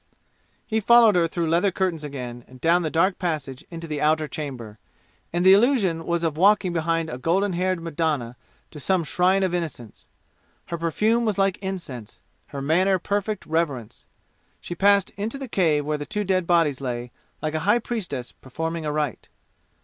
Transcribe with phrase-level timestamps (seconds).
[0.65, 4.27] He followed her through leather curtains again and down the dark passage into the outer
[4.27, 4.79] chamber;
[5.31, 8.35] and the illusion was of walking behind a golden haired Madonna
[8.71, 10.07] to some shrine of Innocence.
[10.69, 14.05] Her perfume was like incense; her manner perfect reverence.
[14.59, 18.31] She passed into the cave where the two dead bodies lay like a high priestess
[18.31, 19.29] performing a rite.